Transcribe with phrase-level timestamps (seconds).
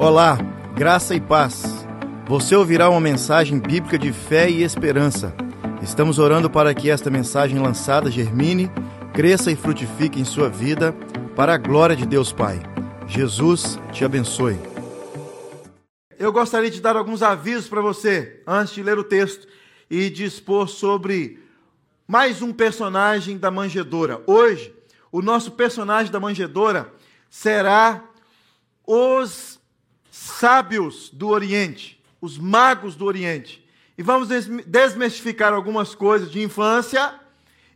[0.00, 0.38] Olá,
[0.74, 1.86] graça e paz.
[2.26, 5.34] Você ouvirá uma mensagem bíblica de fé e esperança.
[5.82, 8.70] Estamos orando para que esta mensagem lançada germine,
[9.12, 10.94] cresça e frutifique em sua vida,
[11.36, 12.62] para a glória de Deus Pai.
[13.06, 14.58] Jesus te abençoe.
[16.18, 19.46] Eu gostaria de dar alguns avisos para você antes de ler o texto
[19.90, 21.38] e dispor sobre
[22.08, 24.22] mais um personagem da manjedora.
[24.26, 24.74] Hoje,
[25.12, 26.90] o nosso personagem da manjedora
[27.28, 28.02] será
[28.86, 29.59] os
[30.10, 33.64] sábios do Oriente, os magos do Oriente.
[33.96, 34.28] E vamos
[34.66, 37.14] desmistificar algumas coisas de infância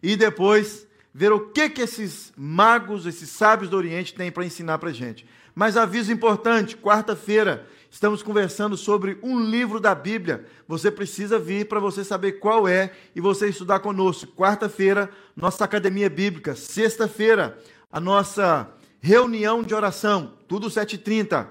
[0.03, 4.79] e depois ver o que, que esses magos, esses sábios do Oriente têm para ensinar
[4.79, 5.27] para a gente.
[5.55, 10.45] Mas aviso importante: quarta-feira estamos conversando sobre um livro da Bíblia.
[10.67, 14.33] Você precisa vir para você saber qual é e você estudar conosco.
[14.35, 16.57] Quarta-feira, nossa academia bíblica.
[16.57, 17.57] Sexta-feira,
[17.93, 18.69] a nossa
[19.01, 21.47] reunião de oração, tudo 7h30.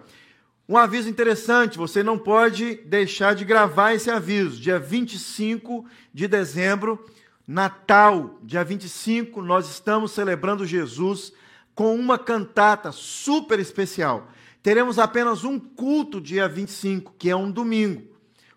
[0.68, 4.62] Um aviso interessante, você não pode deixar de gravar esse aviso.
[4.62, 7.04] Dia 25 de dezembro,
[7.46, 11.34] Natal, dia 25, nós estamos celebrando Jesus
[11.76, 14.30] com uma cantata super especial.
[14.62, 18.02] Teremos apenas um culto dia 25, que é um domingo.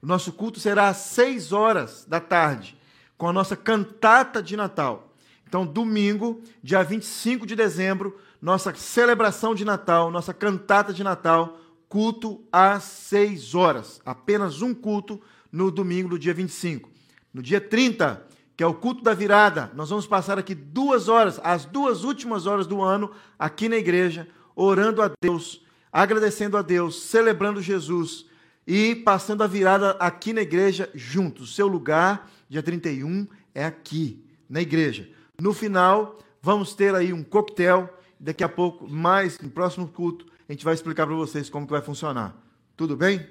[0.01, 2.79] O nosso culto será às 6 horas da tarde,
[3.19, 5.13] com a nossa cantata de Natal.
[5.49, 11.59] Então, domingo, dia 25 de dezembro, nossa celebração de Natal, nossa cantata de Natal
[11.97, 14.03] culto às 6 horas.
[14.05, 15.19] Apenas um culto
[15.51, 16.91] no domingo do dia 25.
[17.33, 18.23] No dia 30,
[18.55, 22.45] que é o culto da virada, nós vamos passar aqui duas horas, as duas últimas
[22.45, 28.27] horas do ano, aqui na igreja, orando a Deus, agradecendo a Deus, celebrando Jesus
[28.67, 31.55] e passando a virada aqui na igreja juntos.
[31.55, 35.09] Seu lugar, dia 31, é aqui, na igreja.
[35.41, 37.89] No final, vamos ter aí um coquetel.
[38.21, 41.73] Daqui a pouco, mais no próximo culto, a gente vai explicar para vocês como que
[41.73, 42.37] vai funcionar.
[42.77, 43.29] Tudo bem?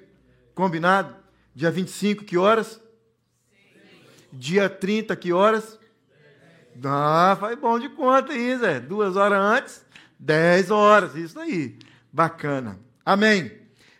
[0.53, 1.15] Combinado?
[1.53, 2.81] Dia 25, que horas?
[4.31, 5.79] Dia 30, que horas?
[6.83, 8.81] Ah, faz bom de conta aí, Zé.
[8.81, 9.85] Duas horas antes,
[10.19, 11.15] dez horas.
[11.15, 11.79] Isso aí.
[12.11, 12.79] Bacana.
[13.05, 13.51] Amém.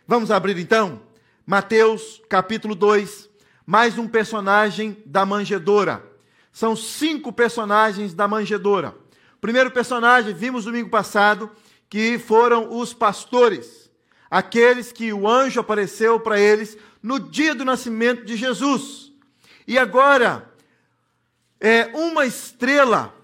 [0.06, 1.00] Vamos abrir então?
[1.46, 3.30] Mateus capítulo 2.
[3.64, 6.04] Mais um personagem da manjedora.
[6.52, 8.94] São cinco personagens da manjedora.
[9.40, 11.50] Primeiro personagem, vimos domingo passado,
[11.88, 13.90] que foram os pastores,
[14.30, 19.12] aqueles que o anjo apareceu para eles no dia do nascimento de Jesus.
[19.66, 20.50] E agora,
[21.60, 23.14] é, uma estrela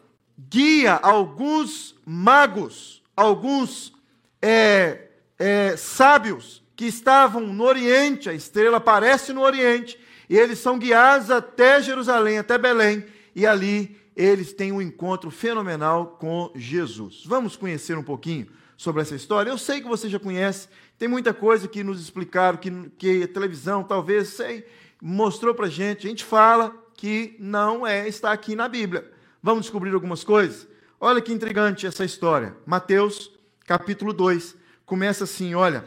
[0.49, 3.93] guia alguns magos, alguns
[4.41, 5.09] é,
[5.39, 11.31] é, sábios que estavam no Oriente, a estrela aparece no Oriente, e eles são guiados
[11.31, 17.23] até Jerusalém, até Belém, e ali eles têm um encontro fenomenal com Jesus.
[17.27, 19.51] Vamos conhecer um pouquinho sobre essa história?
[19.51, 20.69] Eu sei que você já conhece,
[20.99, 24.67] tem muita coisa que nos explicaram, que, que a televisão, talvez, sei,
[25.01, 26.07] mostrou para gente.
[26.07, 29.11] A gente fala que não é, está aqui na Bíblia.
[29.43, 30.69] Vamos descobrir algumas coisas?
[31.01, 32.57] Olha que intrigante essa história.
[32.65, 33.31] Mateus,
[33.67, 34.57] capítulo 2,
[34.87, 35.85] começa assim: olha,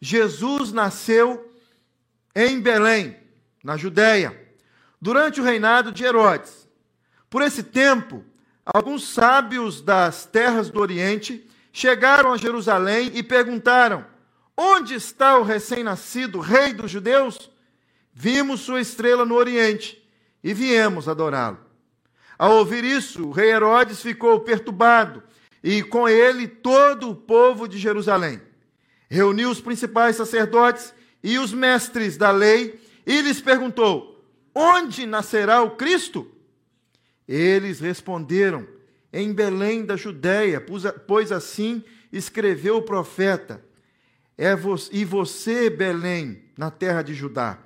[0.00, 1.50] Jesus nasceu
[2.34, 3.16] em Belém,
[3.64, 4.38] na Judéia,
[5.00, 6.68] durante o reinado de Herodes.
[7.30, 8.24] Por esse tempo,
[8.66, 14.04] alguns sábios das terras do Oriente chegaram a Jerusalém e perguntaram:
[14.56, 17.48] Onde está o recém-nascido rei dos judeus?
[18.12, 20.04] Vimos sua estrela no Oriente
[20.42, 21.58] e viemos adorá-lo.
[22.36, 25.22] Ao ouvir isso, o rei Herodes ficou perturbado
[25.62, 28.42] e com ele todo o povo de Jerusalém.
[29.08, 30.92] Reuniu os principais sacerdotes
[31.22, 34.20] e os mestres da lei e lhes perguntou:
[34.52, 36.28] Onde nascerá o Cristo?
[37.30, 38.66] Eles responderam:
[39.12, 40.60] Em Belém da Judéia,
[41.06, 43.64] pois assim escreveu o profeta.
[44.36, 44.52] É
[44.90, 47.58] e você, Belém, na terra de Judá,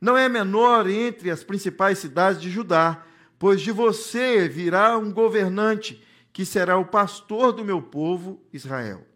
[0.00, 3.04] não é menor entre as principais cidades de Judá,
[3.38, 6.02] pois de você virá um governante
[6.32, 9.06] que será o pastor do meu povo Israel.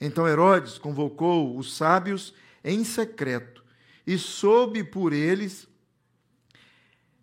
[0.00, 2.32] Então Herodes convocou os sábios
[2.62, 3.64] em secreto
[4.06, 5.66] e soube por eles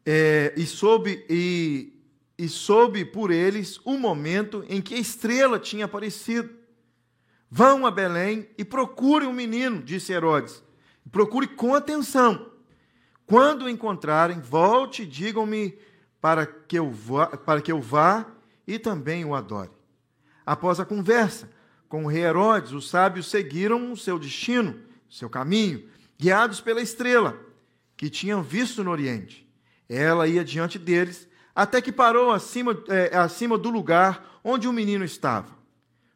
[0.06, 1.97] é, e soube e
[2.38, 6.50] e soube por eles o momento em que a estrela tinha aparecido.
[7.50, 10.64] Vão a Belém e procurem o um menino, disse Herodes.
[11.12, 12.52] Procure com atenção.
[13.26, 15.78] Quando o encontrarem, volte e digam-me
[16.22, 18.26] para que eu vá, para que eu vá
[18.66, 19.72] e também o adore.
[20.46, 21.50] Após a conversa
[21.90, 24.80] com o rei Herodes, os sábios seguiram o seu destino,
[25.10, 27.38] seu caminho, guiados pela estrela
[27.96, 29.48] que tinham visto no Oriente.
[29.90, 35.04] Ela ia diante deles até que parou acima, é, acima do lugar onde o menino
[35.04, 35.58] estava.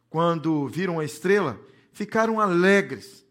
[0.07, 1.59] Quando viram a estrela,
[1.91, 3.25] ficaram alegres.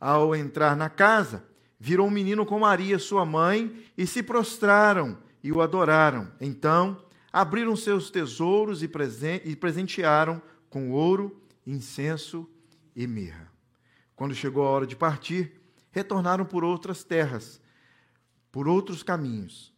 [0.00, 1.44] Ao entrar na casa,
[1.78, 6.32] viram um menino com Maria, sua mãe, e se prostraram e o adoraram.
[6.40, 7.00] Então,
[7.32, 12.50] abriram seus tesouros e, presentearam com ouro, incenso
[12.96, 13.48] e mirra.
[14.16, 15.60] Quando chegou a hora de partir,
[15.92, 17.60] retornaram por outras terras,
[18.50, 19.71] por outros caminhos,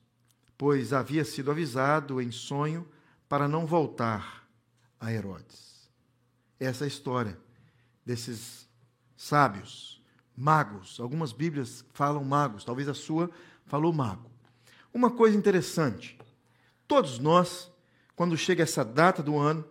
[0.64, 2.88] pois havia sido avisado em sonho
[3.28, 4.49] para não voltar
[4.99, 5.90] a Herodes.
[6.58, 7.38] Essa é a história
[8.02, 8.66] desses
[9.14, 10.02] sábios,
[10.34, 10.99] magos.
[10.99, 13.31] Algumas Bíblias falam magos, talvez a sua
[13.66, 14.31] falou mago.
[14.90, 16.19] Uma coisa interessante:
[16.88, 17.70] todos nós,
[18.17, 19.67] quando chega essa data do ano,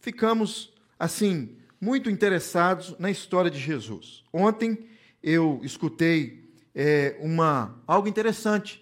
[0.00, 4.24] ficamos assim muito interessados na história de Jesus.
[4.32, 4.88] Ontem
[5.22, 8.81] eu escutei é, uma algo interessante.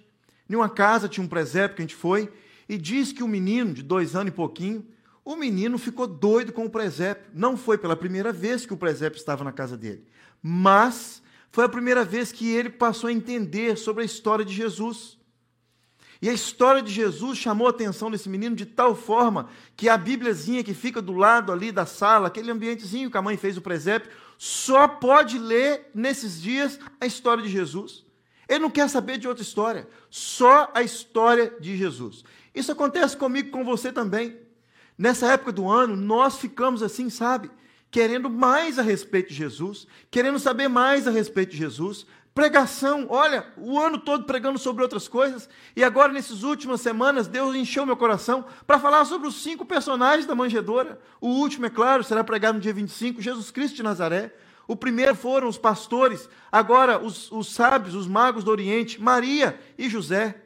[0.51, 2.29] Em uma casa tinha um presépio que a gente foi
[2.69, 4.85] e diz que o menino de dois anos e pouquinho,
[5.25, 7.31] o menino ficou doido com o presépio.
[7.33, 10.05] Não foi pela primeira vez que o presépio estava na casa dele,
[10.43, 15.21] mas foi a primeira vez que ele passou a entender sobre a história de Jesus.
[16.21, 19.97] E a história de Jesus chamou a atenção desse menino de tal forma que a
[19.97, 23.63] Bíbliazinha que fica do lado ali da sala, aquele ambientezinho que a mãe fez o
[23.63, 28.10] presépio, só pode ler nesses dias a história de Jesus.
[28.51, 32.25] Ele não quer saber de outra história, só a história de Jesus.
[32.53, 34.37] Isso acontece comigo, com você também.
[34.99, 37.49] Nessa época do ano, nós ficamos assim, sabe?
[37.93, 43.45] Querendo mais a respeito de Jesus, querendo saber mais a respeito de Jesus, Pregação, olha,
[43.57, 47.97] o ano todo pregando sobre outras coisas, e agora, nessas últimas semanas, Deus encheu meu
[47.97, 51.01] coração para falar sobre os cinco personagens da manjedoura.
[51.21, 54.33] O último, é claro, será pregado no dia 25, Jesus Cristo de Nazaré.
[54.71, 59.91] O primeiro foram os pastores, agora os, os sábios, os magos do Oriente, Maria e
[59.91, 60.41] José.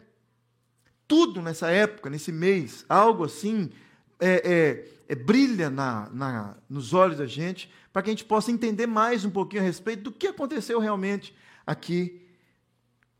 [1.06, 3.70] Tudo nessa época, nesse mês, algo assim,
[4.18, 8.50] é, é, é, brilha na, na, nos olhos da gente, para que a gente possa
[8.50, 11.36] entender mais um pouquinho a respeito do que aconteceu realmente
[11.66, 12.26] aqui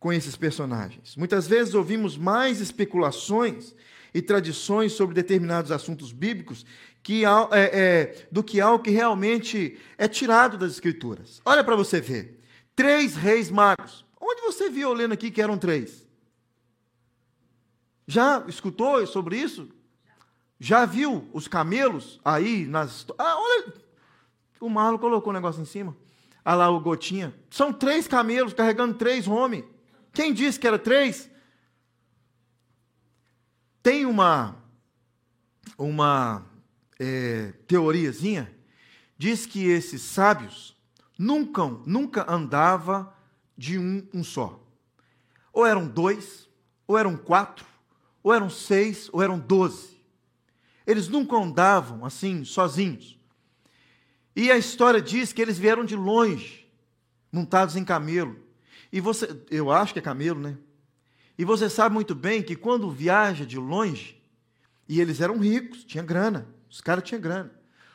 [0.01, 1.17] com esses personagens.
[1.17, 3.75] Muitas vezes ouvimos mais especulações
[4.15, 6.65] e tradições sobre determinados assuntos bíblicos
[7.05, 11.43] que, é, é, do que algo que realmente é tirado das Escrituras.
[11.45, 12.41] Olha para você ver.
[12.75, 14.07] Três reis magos.
[14.19, 16.09] Onde você viu lendo aqui que eram três?
[18.07, 19.69] Já escutou sobre isso?
[20.59, 23.07] Já viu os camelos aí nas.
[23.19, 23.75] Ah, olha!
[24.59, 25.95] O Marlon colocou o um negócio em cima.
[26.43, 27.35] Olha lá o Gotinha.
[27.51, 29.67] São três camelos carregando três homens.
[30.11, 31.31] Quem disse que era três?
[33.83, 34.57] Tem uma,
[35.77, 36.54] uma
[36.99, 38.53] é, teoriazinha,
[39.17, 40.77] diz que esses sábios
[41.19, 43.15] nunca, nunca andava
[43.57, 44.61] de um, um só.
[45.53, 46.49] Ou eram dois,
[46.87, 47.65] ou eram quatro,
[48.23, 49.95] ou eram seis, ou eram doze.
[50.87, 53.19] Eles nunca andavam assim, sozinhos.
[54.37, 56.69] E a história diz que eles vieram de longe,
[57.31, 58.37] montados em camelo.
[58.93, 60.59] E você, eu acho que é camelo, né?
[61.39, 64.21] E você sabe muito bem que quando viaja de longe,
[64.89, 67.53] e eles eram ricos, tinha grana, os caras tinham grana.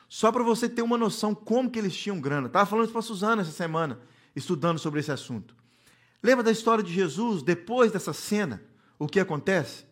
[0.08, 2.48] Só para você ter uma noção como que eles tinham grana.
[2.48, 4.00] Estava falando isso para a Suzana essa semana,
[4.34, 5.54] estudando sobre esse assunto.
[6.24, 8.64] Lembra da história de Jesus, depois dessa cena,
[8.98, 9.84] o que acontece?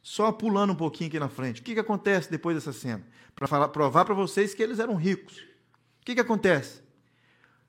[0.00, 1.60] Só pulando um pouquinho aqui na frente.
[1.60, 3.04] O que, que acontece depois dessa cena?
[3.34, 5.38] Para provar para vocês que eles eram ricos.
[6.00, 6.84] O que, que acontece?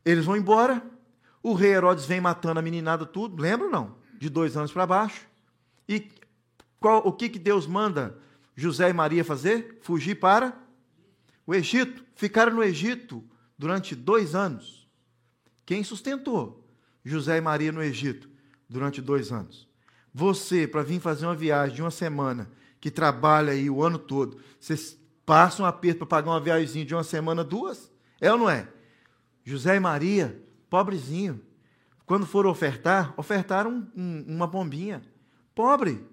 [0.05, 0.85] Eles vão embora,
[1.41, 3.95] o rei Herodes vem matando a meninada tudo, lembra não?
[4.13, 5.27] De dois anos para baixo.
[5.89, 6.07] E
[6.79, 8.15] qual, o que, que Deus manda
[8.61, 9.79] José e Maria fazer?
[9.81, 10.55] Fugir para
[11.47, 12.05] o Egito.
[12.13, 13.23] Ficaram no Egito
[13.57, 14.87] durante dois anos.
[15.65, 16.63] Quem sustentou
[17.03, 18.29] José e Maria no Egito
[18.69, 19.67] durante dois anos?
[20.13, 24.37] Você, para vir fazer uma viagem de uma semana, que trabalha aí o ano todo,
[24.59, 24.75] você
[25.25, 27.91] passa um aperto para pagar uma viagem de uma semana, duas?
[28.19, 28.67] É ou não é?
[29.43, 30.39] José e Maria,
[30.69, 31.41] pobrezinho,
[32.05, 35.01] quando foram ofertar, ofertaram um, uma bombinha.
[35.55, 36.05] Pobre.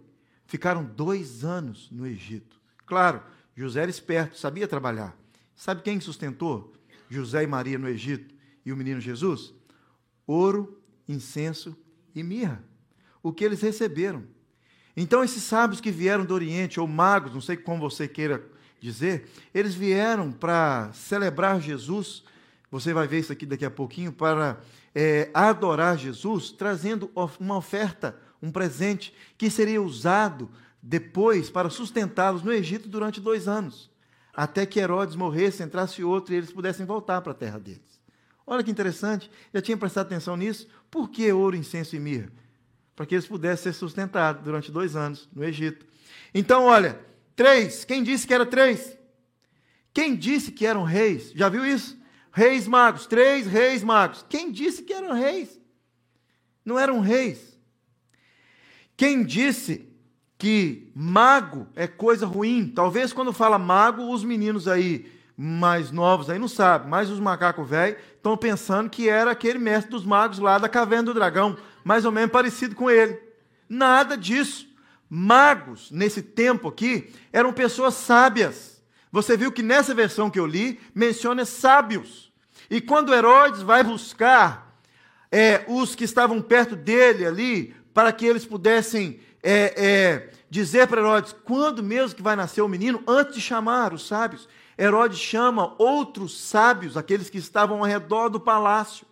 [0.49, 2.59] Ficaram dois anos no Egito.
[2.87, 3.23] Claro,
[3.55, 5.15] José era esperto, sabia trabalhar.
[5.55, 6.73] Sabe quem sustentou
[7.11, 9.53] José e Maria no Egito e o menino Jesus?
[10.27, 11.77] Ouro, incenso
[12.15, 12.65] e mirra.
[13.23, 14.25] O que eles receberam.
[14.97, 18.43] Então, esses sábios que vieram do Oriente, ou magos, não sei como você queira
[18.81, 22.25] dizer, eles vieram para celebrar Jesus,
[22.71, 24.59] você vai ver isso aqui daqui a pouquinho, para
[24.95, 30.51] é, adorar Jesus, trazendo uma oferta, um presente, que seria usado
[30.83, 33.91] depois para sustentá-los no Egito durante dois anos,
[34.33, 38.01] até que Herodes morresse, entrasse outro e eles pudessem voltar para a terra deles.
[38.47, 40.69] Olha que interessante, já tinha prestado atenção nisso?
[40.91, 42.33] Por que ouro, incenso e mirra?
[42.97, 45.87] Para que eles pudessem ser sustentados durante dois anos no Egito.
[46.33, 46.99] Então, olha,
[47.39, 47.85] Três.
[47.85, 48.99] Quem disse que era três?
[49.95, 51.31] Quem disse que eram reis?
[51.37, 51.97] Já viu isso?
[52.33, 54.27] Reis magos, três reis magos.
[54.29, 55.57] Quem disse que eram reis?
[56.65, 57.48] Não eram reis.
[58.99, 59.89] Quem disse
[60.37, 62.67] que mago é coisa ruim?
[62.75, 67.69] Talvez quando fala mago, os meninos aí mais novos aí não sabem, mas os macacos
[67.69, 72.05] velhos estão pensando que era aquele mestre dos magos lá da caverna do dragão, mais
[72.05, 73.17] ou menos parecido com ele.
[73.69, 74.67] Nada disso.
[75.09, 78.83] Magos, nesse tempo aqui, eram pessoas sábias.
[79.13, 82.33] Você viu que nessa versão que eu li, menciona sábios.
[82.69, 84.69] E quando Herodes vai buscar
[85.31, 91.01] é, os que estavam perto dele ali, para que eles pudessem é, é, dizer para
[91.01, 95.75] Herodes quando mesmo que vai nascer o menino, antes de chamar os sábios, Herodes chama
[95.79, 99.05] outros sábios, aqueles que estavam ao redor do palácio.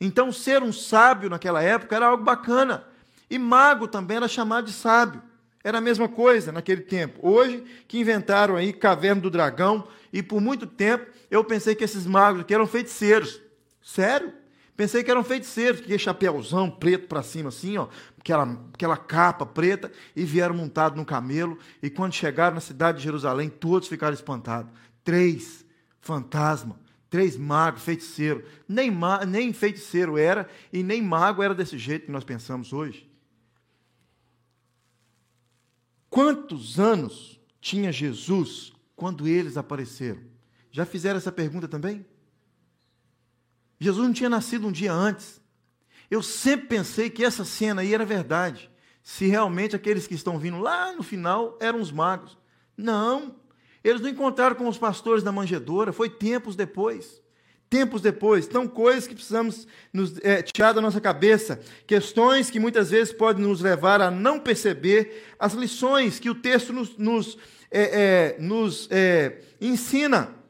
[0.00, 2.86] Então, ser um sábio naquela época era algo bacana.
[3.28, 5.22] E mago também era chamado de sábio.
[5.62, 7.18] Era a mesma coisa naquele tempo.
[7.20, 12.06] Hoje, que inventaram aí Caverna do Dragão, e por muito tempo eu pensei que esses
[12.06, 13.42] magos aqui eram feiticeiros.
[13.82, 14.32] Sério?
[14.76, 17.88] Pensei que eram feiticeiros, que tinha chapéuzão preto para cima, assim, ó,
[18.18, 21.58] aquela, aquela capa preta, e vieram montados no camelo.
[21.82, 24.72] E quando chegaram na cidade de Jerusalém, todos ficaram espantados.
[25.04, 25.64] Três
[26.00, 26.76] fantasmas,
[27.10, 28.44] três magos, feiticeiro.
[28.66, 33.10] Nem, ma nem feiticeiro era, e nem mago era desse jeito que nós pensamos hoje.
[36.08, 40.20] Quantos anos tinha Jesus quando eles apareceram?
[40.70, 42.04] Já fizeram essa pergunta também?
[43.82, 45.40] Jesus não tinha nascido um dia antes.
[46.10, 48.70] Eu sempre pensei que essa cena aí era verdade.
[49.02, 52.38] Se realmente aqueles que estão vindo lá no final eram os magos.
[52.76, 53.34] Não.
[53.82, 57.22] Eles não encontraram com os pastores da manjedoura, foi tempos depois
[57.72, 58.46] tempos depois.
[58.46, 63.42] Então, coisas que precisamos nos, é, tirar da nossa cabeça, questões que muitas vezes podem
[63.42, 67.38] nos levar a não perceber as lições que o texto nos, nos,
[67.70, 68.90] é, é, nos
[69.58, 70.41] ensina.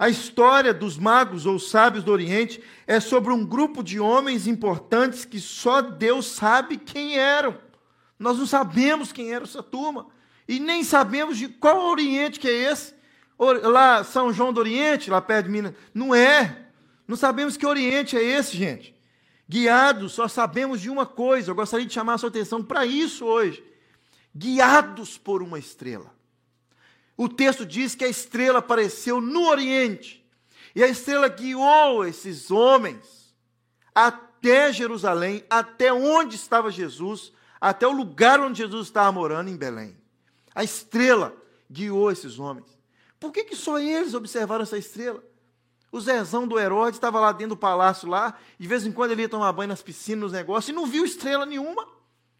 [0.00, 5.26] A história dos magos ou sábios do Oriente é sobre um grupo de homens importantes
[5.26, 7.58] que só Deus sabe quem eram.
[8.18, 10.06] Nós não sabemos quem era essa turma.
[10.48, 12.94] E nem sabemos de qual Oriente que é esse
[13.38, 15.74] lá São João do Oriente, lá perto de Minas.
[15.92, 16.64] Não é.
[17.06, 18.98] Não sabemos que Oriente é esse, gente.
[19.46, 21.50] Guiados, só sabemos de uma coisa.
[21.50, 23.62] Eu gostaria de chamar a sua atenção para isso hoje.
[24.34, 26.10] Guiados por uma estrela.
[27.20, 30.26] O texto diz que a estrela apareceu no Oriente.
[30.74, 33.36] E a estrela guiou esses homens
[33.94, 39.94] até Jerusalém, até onde estava Jesus, até o lugar onde Jesus estava morando, em Belém.
[40.54, 41.36] A estrela
[41.70, 42.64] guiou esses homens.
[43.18, 45.22] Por que, que só eles observaram essa estrela?
[45.92, 49.20] O Zezão do Herodes estava lá dentro do palácio lá, de vez em quando ele
[49.20, 51.86] ia tomar banho nas piscinas, nos negócios, e não viu estrela nenhuma.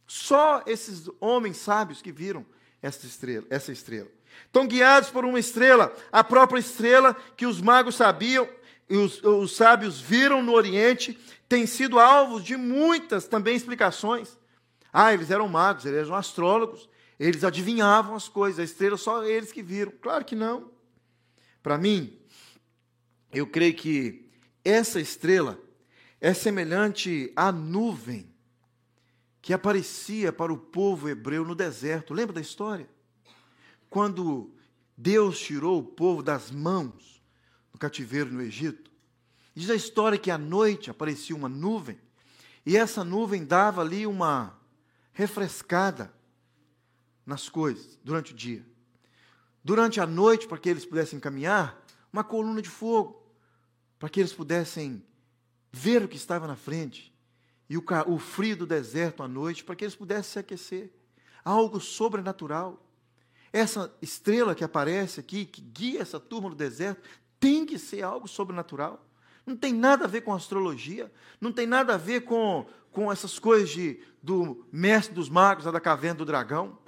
[0.07, 2.47] Só esses homens sábios que viram
[2.81, 4.09] essa estrela, essa estrela.
[4.47, 8.49] Estão guiados por uma estrela, a própria estrela que os magos sabiam,
[8.89, 11.19] e os, os sábios viram no Oriente,
[11.49, 14.39] tem sido alvo de muitas também explicações.
[14.93, 19.53] Ah, eles eram magos, eles eram astrólogos, eles adivinhavam as coisas, a estrela só eles
[19.53, 19.93] que viram.
[20.01, 20.71] Claro que não.
[21.63, 22.19] Para mim,
[23.33, 24.29] eu creio que
[24.65, 25.59] essa estrela
[26.21, 28.29] é semelhante à nuvem
[29.41, 32.13] que aparecia para o povo hebreu no deserto.
[32.13, 32.89] Lembra da história?
[33.91, 34.55] Quando
[34.97, 37.23] Deus tirou o povo das mãos
[37.73, 38.91] do cativeiro no Egito.
[39.55, 41.99] Diz a história que à noite aparecia uma nuvem,
[42.65, 44.59] e essa nuvem dava ali uma
[45.13, 46.13] refrescada
[47.27, 48.65] nas coisas durante o dia.
[49.63, 51.83] Durante a noite, para que eles pudessem caminhar,
[52.13, 53.23] uma coluna de fogo,
[53.99, 55.05] para que eles pudessem
[55.73, 57.15] ver o que estava na frente.
[57.69, 60.93] E o, o frio do deserto à noite, para que eles pudessem se aquecer.
[61.45, 62.87] Algo sobrenatural.
[63.53, 67.03] Essa estrela que aparece aqui, que guia essa turma do deserto,
[67.39, 69.05] tem que ser algo sobrenatural.
[69.45, 73.39] Não tem nada a ver com astrologia, não tem nada a ver com, com essas
[73.39, 76.79] coisas de, do mestre dos magos, da caverna do dragão.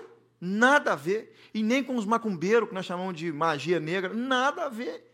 [0.40, 1.34] Nada a ver.
[1.54, 5.10] E nem com os macumbeiros, que nós chamamos de magia negra, nada a ver.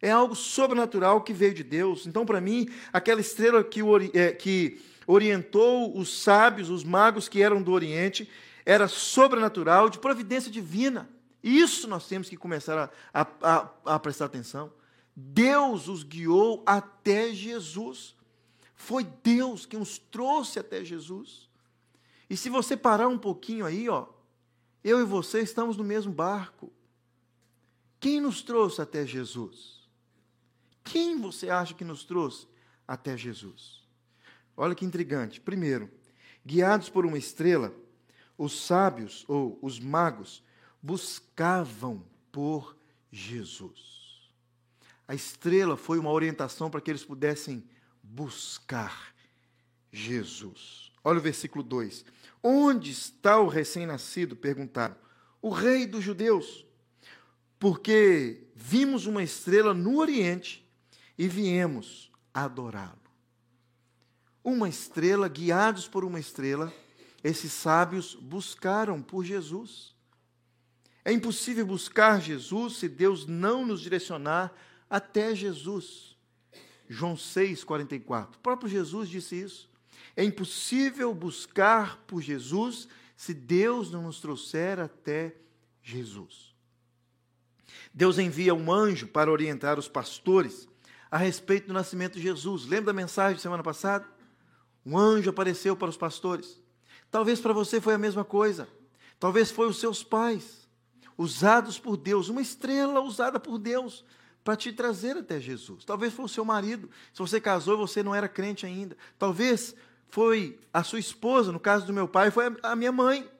[0.00, 2.06] É algo sobrenatural que veio de Deus.
[2.06, 3.80] Então, para mim, aquela estrela que,
[4.14, 8.28] é, que orientou os sábios, os magos que eram do Oriente,
[8.64, 11.08] era sobrenatural, de providência divina.
[11.42, 14.72] Isso nós temos que começar a, a, a prestar atenção.
[15.16, 18.14] Deus os guiou até Jesus.
[18.74, 21.48] Foi Deus quem os trouxe até Jesus.
[22.28, 24.06] E se você parar um pouquinho aí, ó,
[24.82, 26.72] eu e você estamos no mesmo barco.
[27.98, 29.88] Quem nos trouxe até Jesus?
[30.82, 32.46] Quem você acha que nos trouxe
[32.88, 33.86] até Jesus?
[34.56, 35.40] Olha que intrigante.
[35.40, 35.90] Primeiro,
[36.44, 37.74] guiados por uma estrela,
[38.40, 40.42] os sábios ou os magos
[40.80, 42.74] buscavam por
[43.12, 44.30] Jesus.
[45.06, 47.62] A estrela foi uma orientação para que eles pudessem
[48.02, 49.14] buscar
[49.92, 50.90] Jesus.
[51.04, 52.02] Olha o versículo 2.
[52.42, 54.34] Onde está o recém-nascido?
[54.34, 54.96] Perguntaram.
[55.42, 56.64] O rei dos judeus.
[57.58, 60.66] Porque vimos uma estrela no Oriente
[61.18, 62.96] e viemos adorá-lo.
[64.42, 66.72] Uma estrela, guiados por uma estrela,
[67.22, 69.94] esses sábios buscaram por Jesus.
[71.04, 74.52] É impossível buscar Jesus se Deus não nos direcionar
[74.88, 76.16] até Jesus.
[76.88, 78.34] João 6,44.
[78.34, 79.70] O próprio Jesus disse isso.
[80.16, 85.36] É impossível buscar por Jesus se Deus não nos trouxer até
[85.82, 86.54] Jesus.
[87.92, 90.68] Deus envia um anjo para orientar os pastores
[91.10, 92.66] a respeito do nascimento de Jesus.
[92.66, 94.06] Lembra da mensagem de semana passada?
[94.84, 96.60] Um anjo apareceu para os pastores.
[97.10, 98.68] Talvez para você foi a mesma coisa.
[99.18, 100.68] Talvez foi os seus pais,
[101.18, 104.04] usados por Deus, uma estrela usada por Deus
[104.42, 105.84] para te trazer até Jesus.
[105.84, 106.88] Talvez foi o seu marido.
[107.12, 108.96] Se você casou e você não era crente ainda.
[109.18, 109.74] Talvez
[110.08, 113.30] foi a sua esposa, no caso do meu pai, foi a minha mãe.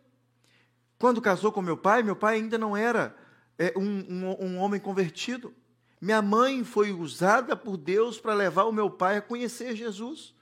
[0.99, 3.17] Quando casou com meu pai, meu pai ainda não era
[3.59, 5.55] é, um, um, um homem convertido.
[6.01, 10.35] Minha mãe foi usada por Deus para levar o meu pai a conhecer Jesus.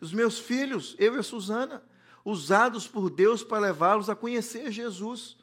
[0.00, 1.82] Os meus filhos, eu e a Suzana,
[2.26, 5.36] usados por Deus para levá-los a conhecer Jesus.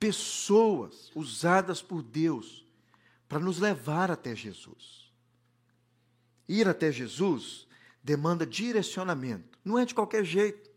[0.00, 2.66] Pessoas usadas por Deus
[3.28, 5.12] para nos levar até Jesus.
[6.48, 7.68] Ir até Jesus
[8.02, 9.56] demanda direcionamento.
[9.64, 10.68] Não é de qualquer jeito.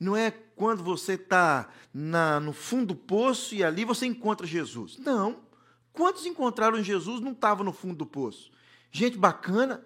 [0.00, 4.96] Não é quando você está no fundo do poço e ali você encontra Jesus.
[4.96, 5.44] Não.
[5.92, 8.50] Quantos encontraram Jesus não estavam no fundo do poço?
[8.90, 9.84] Gente bacana,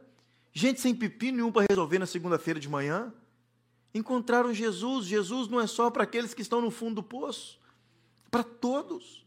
[0.52, 3.12] Gente sem pepino nenhum para resolver na segunda-feira de manhã.
[3.94, 5.06] Encontraram Jesus.
[5.06, 7.58] Jesus não é só para aqueles que estão no fundo do poço,
[8.30, 9.26] para todos.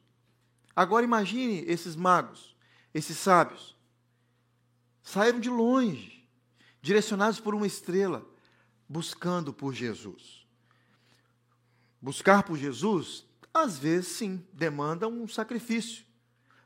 [0.76, 2.56] Agora imagine esses magos,
[2.94, 3.76] esses sábios.
[5.02, 6.28] Saíram de longe,
[6.82, 8.26] direcionados por uma estrela,
[8.88, 10.46] buscando por Jesus.
[12.02, 16.04] Buscar por Jesus, às vezes sim, demanda um sacrifício.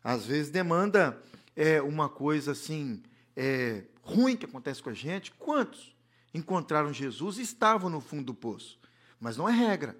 [0.03, 1.21] Às vezes demanda
[1.55, 3.03] é, uma coisa assim,
[3.35, 5.95] é, ruim que acontece com a gente, quantos
[6.33, 8.79] encontraram Jesus e estavam no fundo do poço?
[9.19, 9.97] Mas não é regra.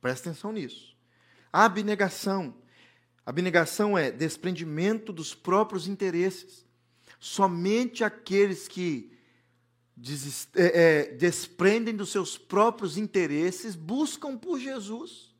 [0.00, 0.96] Presta atenção nisso.
[1.52, 2.54] A abnegação.
[3.24, 6.66] Abnegação é desprendimento dos próprios interesses.
[7.18, 9.12] Somente aqueles que
[10.54, 15.34] é, é, desprendem dos seus próprios interesses buscam por Jesus.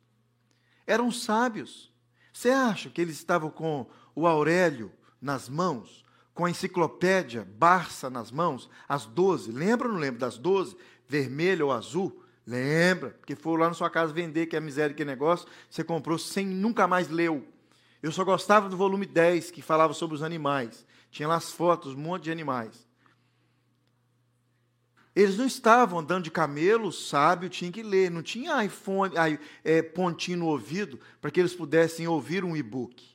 [0.85, 1.93] Eram sábios.
[2.33, 4.91] Você acha que eles estavam com o Aurélio
[5.21, 6.03] nas mãos?
[6.39, 9.51] Com a enciclopédia Barça nas mãos, as 12.
[9.51, 10.73] Lembra ou não lembra das 12?
[11.05, 12.23] Vermelho ou azul?
[12.47, 16.17] Lembra, porque foi lá na sua casa vender, que é miséria, que negócio, você comprou
[16.17, 17.45] sem nunca mais leu.
[18.01, 20.85] Eu só gostava do volume 10, que falava sobre os animais.
[21.11, 22.87] Tinha lá as fotos, um monte de animais.
[25.13, 28.09] Eles não estavam andando de camelo, sábio, tinha que ler.
[28.09, 29.13] Não tinha iPhone,
[29.61, 33.13] é, pontinho no ouvido para que eles pudessem ouvir um e-book.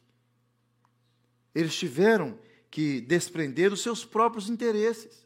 [1.55, 2.39] Eles tiveram
[2.75, 5.25] que desprenderam os seus próprios interesses.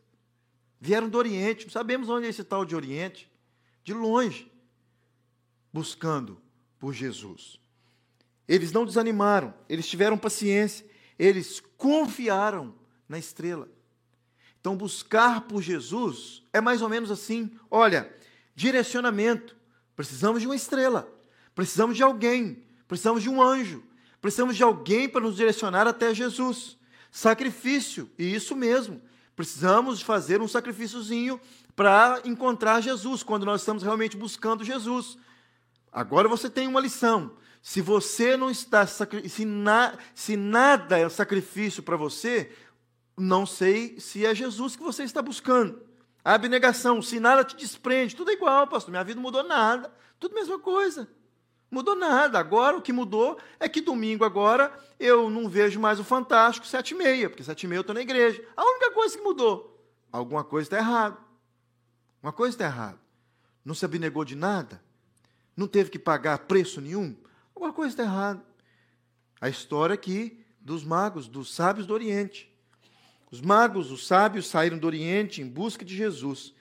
[0.78, 3.26] Vieram do Oriente, não sabemos onde é esse tal de Oriente,
[3.82, 4.52] de longe,
[5.72, 6.38] buscando
[6.78, 7.58] por Jesus.
[8.46, 10.84] Eles não desanimaram, eles tiveram paciência,
[11.18, 12.74] eles confiaram
[13.08, 13.66] na estrela.
[14.61, 18.14] Então, buscar por Jesus é mais ou menos assim: olha,
[18.54, 19.56] direcionamento.
[19.96, 21.11] Precisamos de uma estrela,
[21.54, 23.82] precisamos de alguém, precisamos de um anjo,
[24.20, 26.77] precisamos de alguém para nos direcionar até Jesus
[27.10, 28.10] sacrifício.
[28.18, 29.00] E isso mesmo.
[29.34, 31.40] Precisamos fazer um sacrifíciozinho
[31.76, 35.16] para encontrar Jesus, quando nós estamos realmente buscando Jesus.
[35.92, 37.32] Agora você tem uma lição.
[37.62, 42.52] Se você não está, se, na, se nada é sacrifício para você,
[43.16, 45.80] não sei se é Jesus que você está buscando.
[46.24, 48.90] A abnegação, se nada te desprende, tudo é igual, pastor.
[48.90, 49.92] Minha vida não mudou nada.
[50.18, 51.08] Tudo a mesma coisa.
[51.70, 52.38] Mudou nada.
[52.38, 56.92] Agora o que mudou é que domingo agora eu não vejo mais o Fantástico sete
[56.92, 58.42] e meia, porque sete e meia eu estou na igreja.
[58.57, 61.18] A única coisa que mudou, alguma coisa está errada.
[62.22, 62.98] Uma coisa está errada.
[63.64, 64.83] Não se abnegou de nada?
[65.57, 67.16] Não teve que pagar preço nenhum?
[67.54, 68.42] Alguma coisa está errada.
[69.40, 72.52] A história aqui dos magos, dos sábios do Oriente.
[73.31, 76.54] Os magos, os sábios saíram do Oriente em busca de Jesus,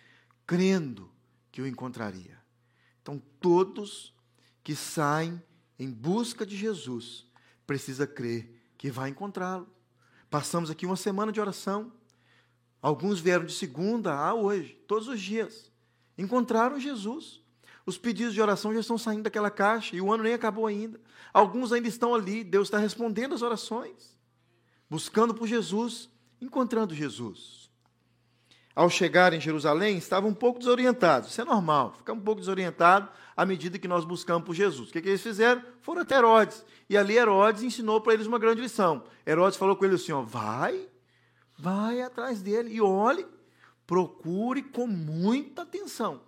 [0.46, 1.10] crendo
[1.52, 2.38] que o encontraria.
[3.02, 4.14] Então todos
[4.68, 5.42] que saem
[5.80, 7.26] em busca de Jesus
[7.66, 9.66] precisa crer que vai encontrá-lo.
[10.30, 11.90] Passamos aqui uma semana de oração.
[12.82, 15.72] Alguns vieram de segunda a hoje, todos os dias.
[16.18, 17.40] Encontraram Jesus.
[17.86, 21.00] Os pedidos de oração já estão saindo daquela caixa e o ano nem acabou ainda.
[21.34, 24.20] Alguns ainda estão ali, Deus está respondendo as orações.
[24.90, 26.10] buscando por Jesus,
[26.42, 27.67] encontrando Jesus.
[28.78, 31.32] Ao chegar em Jerusalém, estavam um pouco desorientados.
[31.32, 34.90] Isso é normal, ficar um pouco desorientado à medida que nós buscamos por Jesus.
[34.90, 35.64] O que, que eles fizeram?
[35.82, 36.64] Foram até Herodes.
[36.88, 39.04] E ali Herodes ensinou para eles uma grande lição.
[39.26, 40.88] Herodes falou com ele assim: ó, vai,
[41.58, 43.26] vai atrás dele e olhe,
[43.88, 46.22] procure com muita atenção.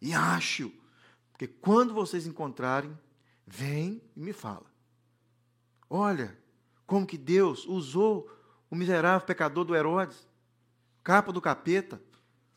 [0.00, 0.72] E ache-o.
[1.32, 2.98] Porque quando vocês encontrarem,
[3.46, 4.64] vem e me fala.
[5.90, 6.34] Olha
[6.86, 8.26] como que Deus usou
[8.70, 10.31] o miserável pecador do Herodes,
[11.02, 12.00] capa do capeta.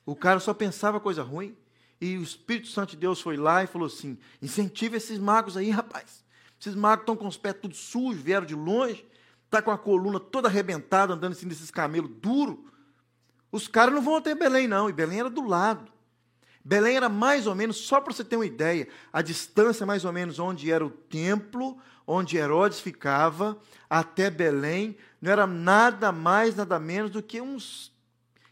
[0.05, 1.55] O cara só pensava coisa ruim.
[1.99, 5.69] E o Espírito Santo de Deus foi lá e falou assim: incentiva esses magos aí,
[5.71, 6.23] rapaz.
[6.59, 9.05] Esses magos estão com os pés tudo sujos, vieram de longe,
[9.49, 12.57] tá com a coluna toda arrebentada, andando assim nesses camelos duros.
[13.51, 14.89] Os caras não vão até Belém, não.
[14.89, 15.91] E Belém era do lado.
[16.63, 20.11] Belém era mais ou menos, só para você ter uma ideia, a distância mais ou
[20.11, 21.77] menos onde era o templo,
[22.07, 23.55] onde Herodes ficava,
[23.87, 27.94] até Belém, não era nada mais, nada menos do que uns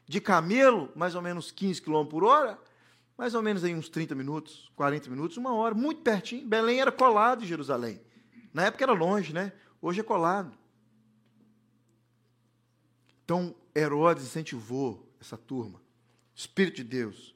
[0.07, 2.59] de camelo, mais ou menos 15 km por hora,
[3.17, 6.47] mais ou menos aí uns 30 minutos, 40 minutos, uma hora, muito pertinho.
[6.47, 8.01] Belém era colado de Jerusalém.
[8.53, 9.53] Na época era longe, né?
[9.81, 10.51] Hoje é colado.
[13.23, 15.81] Então, Herodes incentivou essa turma.
[16.35, 17.32] Espírito de Deus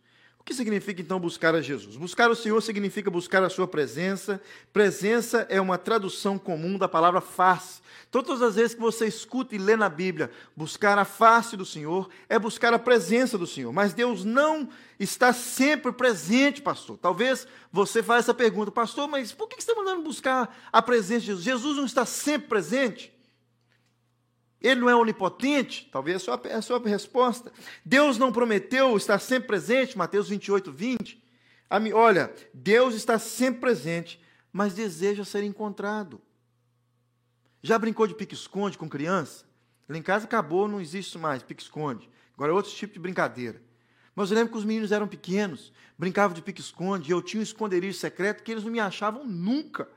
[0.48, 1.98] que significa então buscar a Jesus?
[1.98, 4.42] Buscar o Senhor significa buscar a sua presença.
[4.72, 7.82] Presença é uma tradução comum da palavra face.
[8.10, 12.10] Todas as vezes que você escuta e lê na Bíblia, buscar a face do Senhor
[12.30, 13.74] é buscar a presença do Senhor.
[13.74, 16.98] Mas Deus não está sempre presente, pastor.
[16.98, 21.20] Talvez você faça essa pergunta, pastor, mas por que você está mandando buscar a presença
[21.20, 21.44] de Jesus?
[21.44, 23.17] Jesus não está sempre presente?
[24.62, 25.88] Ele não é onipotente?
[25.92, 27.52] Talvez a sua, a sua resposta.
[27.86, 31.24] Deus não prometeu estar sempre presente, Mateus 28, 20.
[31.94, 34.20] Olha, Deus está sempre presente,
[34.52, 36.22] mas deseja ser encontrado.
[37.62, 39.46] Já brincou de pique-esconde com criança?
[39.88, 42.10] Lá em casa acabou, não existe mais pique-esconde.
[42.34, 43.62] Agora é outro tipo de brincadeira.
[44.16, 47.44] Mas eu lembro que os meninos eram pequenos, brincavam de pique-esconde, e eu tinha um
[47.44, 49.88] esconderijo secreto que eles não me achavam nunca.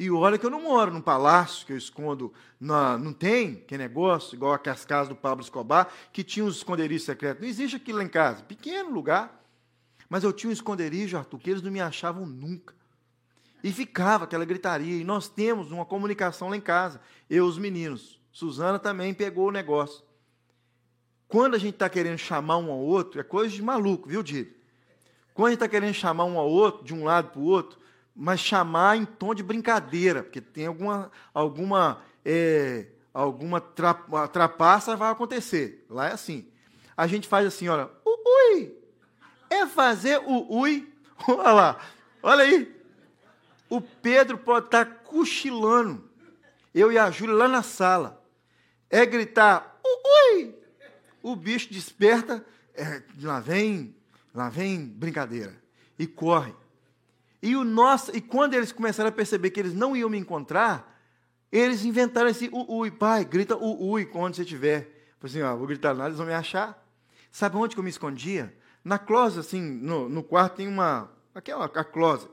[0.00, 2.32] E olha que eu não moro num palácio que eu escondo.
[2.58, 7.04] Na, não tem que negócio, igual aquelas casas do Pablo Escobar, que tinha uns esconderijos
[7.04, 7.42] secretos.
[7.42, 8.42] Não existe aquilo lá em casa.
[8.42, 9.44] Pequeno lugar.
[10.08, 12.74] Mas eu tinha um esconderijo, Arthur, que eles não me achavam nunca.
[13.62, 15.02] E ficava aquela gritaria.
[15.02, 16.98] E nós temos uma comunicação lá em casa.
[17.28, 18.18] Eu, os meninos.
[18.32, 20.02] Suzana também pegou o negócio.
[21.28, 24.50] Quando a gente está querendo chamar um ao outro, é coisa de maluco, viu, Didi?
[25.34, 27.79] Quando a gente está querendo chamar um ao outro, de um lado para o outro,
[28.14, 33.94] mas chamar em tom de brincadeira, porque tem alguma, alguma, é, alguma tra,
[34.32, 35.86] trapaça vai acontecer.
[35.88, 36.46] Lá é assim.
[36.96, 38.74] A gente faz assim, olha, ui,
[39.48, 40.86] é fazer o ui.
[41.28, 41.80] Olha lá,
[42.22, 42.80] olha aí.
[43.68, 46.08] O Pedro pode estar cochilando.
[46.74, 48.24] Eu e a Júlia lá na sala.
[48.88, 50.54] É gritar, ui.
[51.22, 52.44] O bicho desperta,
[52.74, 53.94] é, lá vem,
[54.34, 55.54] lá vem brincadeira.
[55.98, 56.54] E corre.
[57.42, 61.00] E, o nosso, e quando eles começaram a perceber que eles não iam me encontrar,
[61.50, 65.14] eles inventaram esse ui, pai, grita ui quando você estiver.
[65.18, 66.86] Falei assim, ó, vou gritar lá, eles vão me achar.
[67.30, 68.54] Sabe onde que eu me escondia?
[68.84, 72.30] Na closet, assim, no, no quarto tem uma, aquela a closet.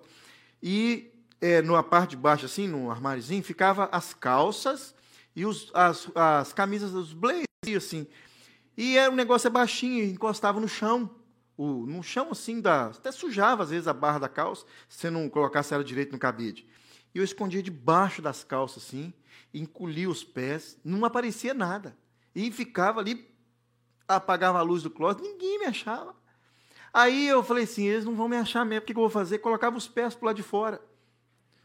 [0.61, 4.93] E é, na parte de baixo, assim, no armáriozinho, ficava as calças
[5.35, 8.07] e os, as, as camisas, os blazers, assim.
[8.75, 11.09] E era um negócio baixinho, encostava no chão
[11.57, 15.09] o, no chão assim, da, até sujava às vezes a barra da calça, se você
[15.09, 16.67] não colocasse ela direito no cabide.
[17.13, 19.11] E eu escondia debaixo das calças assim,
[19.53, 21.97] encolhia os pés, não aparecia nada.
[22.35, 23.27] E ficava ali,
[24.07, 26.15] apagava a luz do closet, ninguém me achava.
[26.93, 29.39] Aí eu falei assim, eles não vão me achar mesmo, o que eu vou fazer?
[29.39, 30.79] Colocava os pés para lado de fora.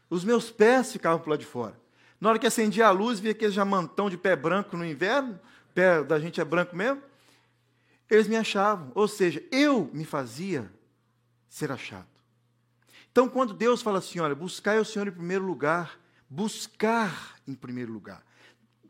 [0.09, 1.79] Os meus pés ficavam para lado de fora.
[2.19, 5.39] Na hora que acendia a luz, via aquele jamantão de pé branco no inverno,
[5.73, 7.01] pé da gente é branco mesmo,
[8.09, 8.91] eles me achavam.
[8.95, 10.71] Ou seja, eu me fazia
[11.49, 12.07] ser achado.
[13.11, 17.91] Então, quando Deus fala assim, olha, buscar o Senhor em primeiro lugar, buscar em primeiro
[17.91, 18.25] lugar.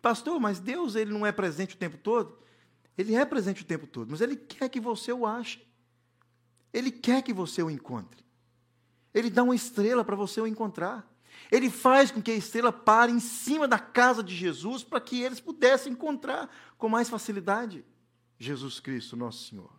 [0.01, 2.37] Pastor, mas Deus ele não é presente o tempo todo?
[2.97, 5.65] Ele é presente o tempo todo, mas Ele quer que você o ache.
[6.71, 8.23] Ele quer que você o encontre.
[9.13, 11.07] Ele dá uma estrela para você o encontrar.
[11.51, 15.21] Ele faz com que a estrela pare em cima da casa de Jesus para que
[15.21, 17.85] eles pudessem encontrar com mais facilidade.
[18.43, 19.71] Jesus Cristo, nosso Senhor.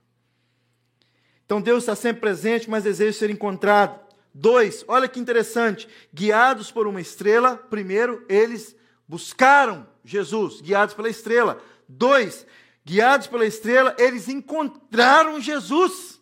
[1.44, 4.00] Então Deus está sempre presente, mas deseja ser encontrado.
[4.32, 8.74] Dois, olha que interessante, guiados por uma estrela, primeiro, eles
[9.06, 11.62] buscaram Jesus, guiados pela estrela.
[11.88, 12.46] Dois,
[12.84, 16.20] guiados pela estrela, eles encontraram Jesus.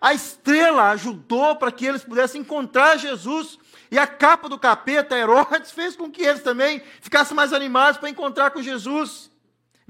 [0.00, 3.58] A estrela ajudou para que eles pudessem encontrar Jesus.
[3.90, 8.08] E a capa do capeta, Herodes, fez com que eles também ficassem mais animados para
[8.08, 9.29] encontrar com Jesus.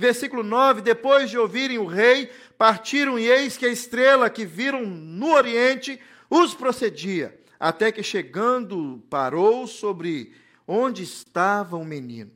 [0.01, 4.87] Versículo 9: Depois de ouvirem o rei, partiram e eis que a estrela que viram
[4.87, 10.33] no oriente os procedia, até que chegando parou sobre
[10.67, 12.31] onde estava o menino.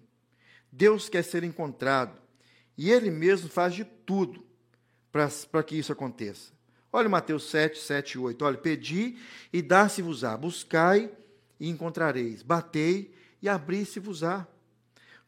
[0.70, 2.20] Deus quer ser encontrado
[2.76, 4.44] e ele mesmo faz de tudo
[5.10, 6.52] para que isso aconteça.
[6.92, 8.44] Olha Mateus 7, 7 e 8.
[8.44, 9.16] Olha, pedi
[9.50, 11.10] e dá-se-vos-á, buscai
[11.58, 14.46] e encontrareis, batei e abri-se-vos-á.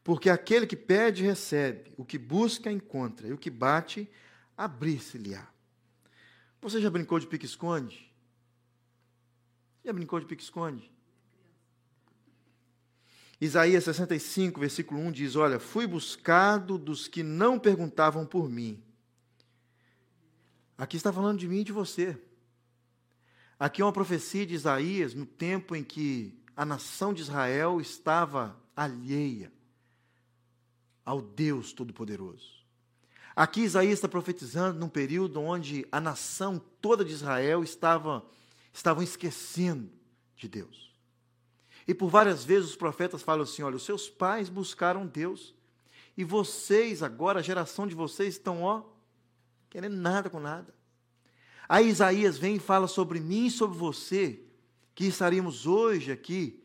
[0.07, 4.09] Porque aquele que pede, recebe, o que busca, encontra, e o que bate,
[4.55, 5.45] abrir-se-lhe-á.
[6.61, 8.09] Você já brincou de pique-esconde?
[9.83, 10.89] Já brincou de pique-esconde?
[13.41, 18.81] Isaías 65, versículo 1 diz: Olha, fui buscado dos que não perguntavam por mim.
[20.77, 22.17] Aqui está falando de mim e de você.
[23.59, 28.57] Aqui é uma profecia de Isaías no tempo em que a nação de Israel estava
[28.73, 29.56] alheia
[31.07, 32.57] ao Deus Todo-Poderoso.
[33.33, 38.25] Aqui Isaías está profetizando num período onde a nação toda de Israel estava
[38.73, 39.89] estavam esquecendo
[40.35, 40.91] de Deus.
[41.87, 45.55] E por várias vezes os profetas falam assim: olha, os seus pais buscaram Deus,
[46.17, 48.83] e vocês, agora, a geração de vocês, estão, ó,
[49.69, 50.75] querendo nada com nada.
[51.69, 54.41] Aí Isaías vem e fala sobre mim e sobre você,
[54.93, 56.61] que estaríamos hoje aqui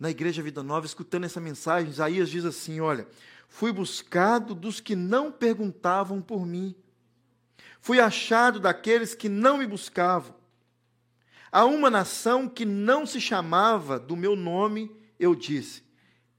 [0.00, 1.90] na Igreja Vida Nova escutando essa mensagem.
[1.90, 3.06] Isaías diz assim: olha,
[3.48, 6.76] fui buscado dos que não perguntavam por mim,
[7.80, 10.36] fui achado daqueles que não me buscavam.
[11.50, 15.82] A uma nação que não se chamava do meu nome, eu disse: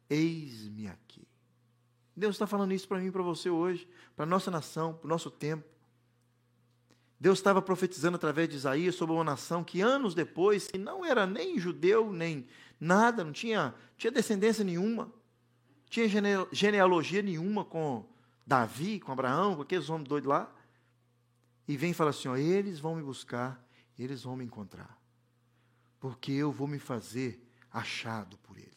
[0.07, 1.27] Eis-me aqui.
[2.15, 5.07] Deus está falando isso para mim e para você hoje, para a nossa nação, para
[5.07, 5.67] o nosso tempo.
[7.19, 11.25] Deus estava profetizando através de Isaías sobre uma nação que anos depois, que não era
[11.25, 12.47] nem judeu, nem
[12.79, 15.11] nada, não tinha, tinha descendência nenhuma,
[15.89, 16.07] tinha
[16.51, 18.05] genealogia nenhuma com
[18.45, 20.53] Davi, com Abraão, com aqueles homens doidos lá.
[21.67, 23.63] E vem e fala assim: ó, eles vão me buscar,
[23.97, 24.99] eles vão me encontrar
[25.99, 28.69] porque eu vou me fazer achado por eles.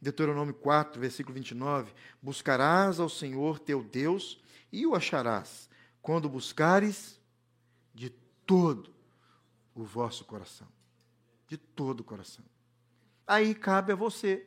[0.00, 5.68] Deuteronômio 4, versículo 29, buscarás ao Senhor teu Deus e o acharás,
[6.02, 7.18] quando buscares
[7.94, 8.10] de
[8.44, 8.94] todo
[9.74, 10.68] o vosso coração.
[11.48, 12.44] De todo o coração.
[13.26, 14.46] Aí cabe a você.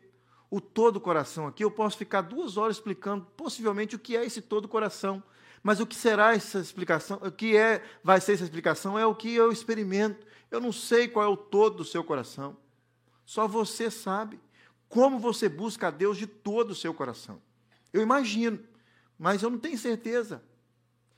[0.49, 4.41] O todo coração aqui, eu posso ficar duas horas explicando possivelmente o que é esse
[4.41, 5.21] todo coração.
[5.61, 7.19] Mas o que será essa explicação?
[7.21, 11.07] O que é, vai ser essa explicação é o que eu experimento eu não sei
[11.07, 12.57] qual é o todo do seu coração.
[13.25, 14.39] Só você sabe
[14.87, 17.41] como você busca a Deus de todo o seu coração.
[17.91, 18.59] Eu imagino,
[19.19, 20.41] mas eu não tenho certeza.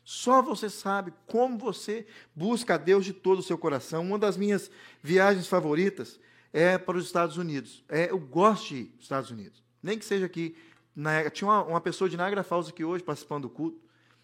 [0.04, 4.02] Só você sabe como você busca a Deus de todo o seu coração.
[4.02, 4.72] Uma das minhas
[5.04, 6.20] viagens favoritas
[6.52, 7.84] é para os Estados Unidos.
[7.88, 9.64] É, eu gosto de ir para os Estados Unidos.
[9.82, 10.56] Nem que seja aqui.
[10.96, 13.80] Na, tinha uma, uma, pessoa de Niagara Falls aqui hoje participando do culto.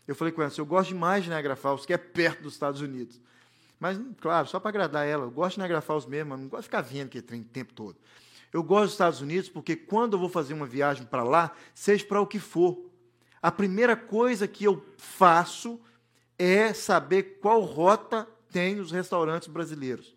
[0.08, 2.82] Eu falei com ela, eu gosto demais de Niagara Falls, que é perto dos Estados
[2.82, 3.20] Unidos.
[3.80, 5.26] Mas, claro, só para agradar ela.
[5.26, 7.74] Eu gosto de Niagara Falls mesmo, não gosto de ficar vendo aquele trem o tempo
[7.74, 7.98] todo.
[8.52, 12.06] Eu gosto dos Estados Unidos porque quando eu vou fazer uma viagem para lá, seja
[12.06, 12.80] para o que for,
[13.42, 15.80] a primeira coisa que eu faço
[16.38, 20.16] é saber qual rota tem os restaurantes brasileiros.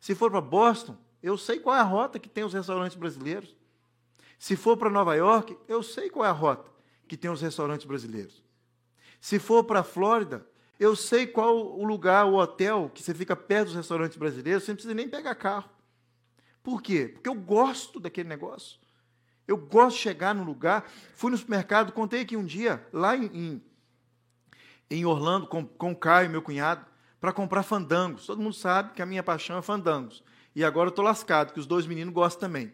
[0.00, 3.56] Se for para Boston, eu sei qual é a rota que tem os restaurantes brasileiros.
[4.38, 6.70] Se for para Nova York, eu sei qual é a rota
[7.08, 8.42] que tem os restaurantes brasileiros.
[9.22, 10.46] Se for para a Flórida,
[10.78, 14.72] eu sei qual o lugar, o hotel, que você fica perto dos restaurantes brasileiros, você
[14.72, 15.70] não precisa nem pegar carro.
[16.62, 17.10] Por quê?
[17.14, 18.78] Porque eu gosto daquele negócio.
[19.48, 20.90] Eu gosto de chegar no lugar.
[21.14, 23.62] Fui no supermercado, contei aqui um dia, lá em, em,
[24.90, 26.84] em Orlando, com, com o Caio, meu cunhado,
[27.18, 28.26] para comprar fandangos.
[28.26, 30.22] Todo mundo sabe que a minha paixão é fandangos.
[30.54, 32.72] E agora eu estou lascado, que os dois meninos gostam também.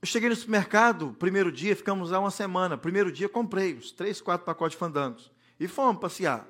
[0.00, 2.76] Eu cheguei no supermercado, primeiro dia, ficamos lá uma semana.
[2.76, 5.32] Primeiro dia, comprei os três, quatro pacotes de fandangos.
[5.58, 6.46] E fomos passear.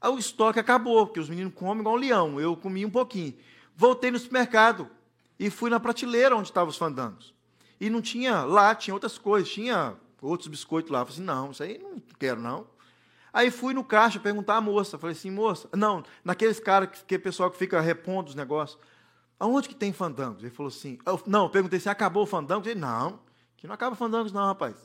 [0.00, 2.40] Aí o estoque acabou, porque os meninos comem igual um leão.
[2.40, 3.34] Eu comi um pouquinho.
[3.74, 4.90] Voltei no supermercado
[5.38, 7.34] e fui na prateleira onde estavam os fandangos.
[7.80, 11.00] E não tinha lá, tinha outras coisas, tinha outros biscoitos lá.
[11.00, 12.66] Eu falei assim, não, isso aí não quero, não.
[13.32, 14.98] Aí fui no caixa perguntar à moça.
[14.98, 18.78] Falei assim, moça, não, naqueles caras que, que é pessoal que fica repondo os negócios.
[19.42, 20.40] Aonde que tem fandangos?
[20.40, 22.64] Ele falou assim, eu, não, eu perguntei se acabou o fandango.
[22.68, 23.18] Ele, não,
[23.56, 24.76] que não acaba fandangos não, rapaz.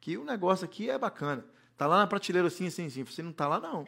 [0.00, 1.44] Que o negócio aqui é bacana.
[1.76, 3.00] Tá lá na prateleira assim, assim, assim.
[3.00, 3.80] Eu assim, não tá lá não.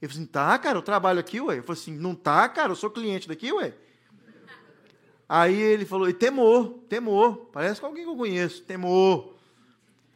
[0.00, 1.58] Ele falou assim, tá, cara, eu trabalho aqui, ué.
[1.58, 3.74] Eu falei assim, não tá, cara, eu sou cliente daqui, ué.
[5.28, 7.50] Aí ele falou, e temor, temor.
[7.52, 9.34] Parece com alguém que eu conheço, temor.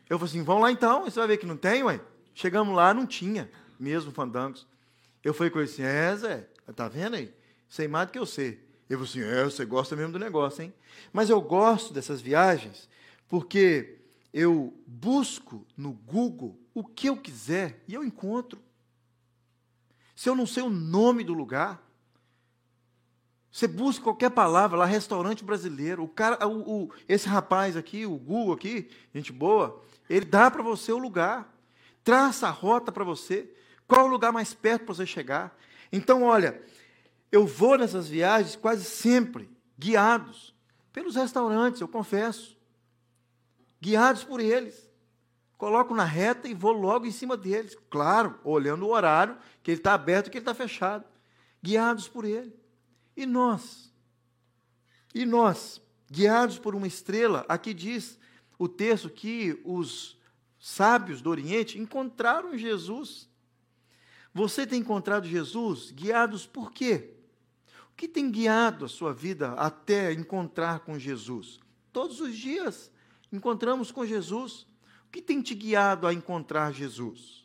[0.08, 2.00] Eu falei assim, vamos lá então, você vai ver que não tem, ué.
[2.34, 4.66] Chegamos lá, não tinha mesmo fandangos.
[5.22, 7.34] Eu falei com ele assim, é, Zé, tá vendo aí?
[7.68, 8.66] Sei mais do que eu sei.
[8.88, 10.72] Eu falei assim: é, você gosta mesmo do negócio, hein?
[11.12, 12.88] Mas eu gosto dessas viagens
[13.28, 13.98] porque
[14.32, 18.60] eu busco no Google o que eu quiser e eu encontro.
[20.14, 21.82] Se eu não sei o nome do lugar,
[23.50, 26.04] você busca qualquer palavra lá, restaurante brasileiro.
[26.04, 30.62] O cara, o, o, esse rapaz aqui, o Google aqui, gente boa, ele dá para
[30.62, 31.52] você o lugar,
[32.04, 33.52] traça a rota para você,
[33.86, 35.56] qual o lugar mais perto para você chegar.
[35.90, 36.62] Então, olha,
[37.30, 40.54] eu vou nessas viagens quase sempre guiados
[40.92, 42.58] pelos restaurantes, eu confesso.
[43.80, 44.90] Guiados por eles.
[45.56, 47.76] Coloco na reta e vou logo em cima deles.
[47.88, 51.04] Claro, olhando o horário, que ele está aberto e que ele está fechado.
[51.62, 52.52] Guiados por ele.
[53.16, 53.92] E nós?
[55.14, 58.18] E nós, guiados por uma estrela, aqui diz
[58.58, 60.18] o texto que os
[60.58, 63.28] sábios do Oriente encontraram Jesus.
[64.34, 67.17] Você tem encontrado Jesus guiados por quê?
[67.98, 71.58] Que tem guiado a sua vida até encontrar com Jesus?
[71.92, 72.92] Todos os dias
[73.32, 74.68] encontramos com Jesus.
[75.04, 77.44] O que tem te guiado a encontrar Jesus?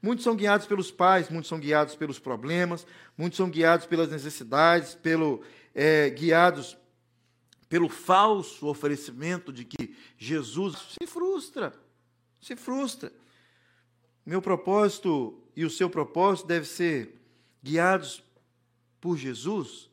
[0.00, 4.94] Muitos são guiados pelos pais, muitos são guiados pelos problemas, muitos são guiados pelas necessidades,
[4.94, 5.42] pelo,
[5.74, 6.78] é, guiados
[7.68, 11.74] pelo falso oferecimento de que Jesus se frustra,
[12.40, 13.12] se frustra.
[14.24, 17.20] Meu propósito e o seu propósito deve ser
[17.60, 18.22] guiados
[19.00, 19.88] por Jesus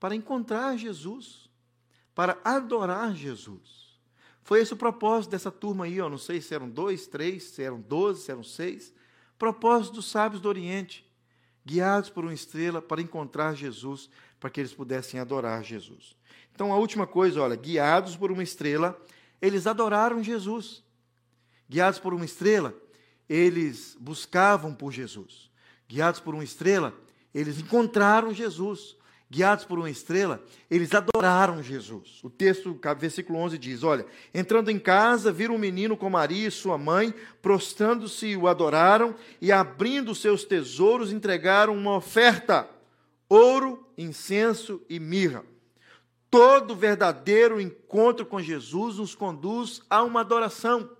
[0.00, 1.50] para encontrar Jesus,
[2.14, 3.98] para adorar Jesus.
[4.42, 7.62] Foi esse o propósito dessa turma aí, ó, não sei se eram dois, três, se
[7.62, 8.92] eram doze, se eram seis.
[9.38, 11.08] Propósito dos sábios do Oriente,
[11.64, 14.08] guiados por uma estrela para encontrar Jesus,
[14.40, 16.16] para que eles pudessem adorar Jesus.
[16.52, 19.00] Então, a última coisa, olha, guiados por uma estrela,
[19.40, 20.82] eles adoraram Jesus.
[21.68, 22.74] Guiados por uma estrela,
[23.28, 25.50] eles buscavam por Jesus.
[25.88, 26.92] Guiados por uma estrela,
[27.34, 28.96] eles encontraram Jesus.
[29.32, 32.18] Guiados por uma estrela, eles adoraram Jesus.
[32.24, 36.50] O texto, versículo 11 diz: Olha, entrando em casa, viram um menino com Maria e
[36.50, 42.68] sua mãe, prostrando-se, o adoraram e, abrindo seus tesouros, entregaram uma oferta:
[43.28, 45.44] ouro, incenso e mirra.
[46.28, 50.90] Todo verdadeiro encontro com Jesus nos conduz a uma adoração.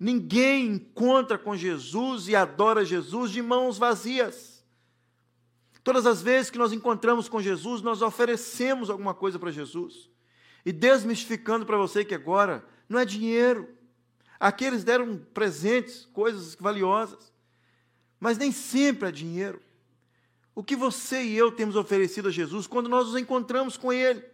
[0.00, 4.55] Ninguém encontra com Jesus e adora Jesus de mãos vazias.
[5.86, 10.10] Todas as vezes que nós encontramos com Jesus, nós oferecemos alguma coisa para Jesus.
[10.64, 13.68] E desmistificando para você que agora não é dinheiro.
[14.40, 17.32] Aqueles deram presentes, coisas valiosas.
[18.18, 19.62] Mas nem sempre é dinheiro.
[20.56, 24.24] O que você e eu temos oferecido a Jesus quando nós nos encontramos com Ele?